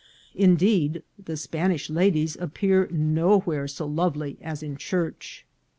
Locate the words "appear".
2.39-2.87